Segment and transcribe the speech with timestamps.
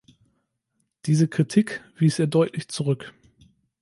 [1.05, 3.13] Diese Kritik wies er deutlich zurück.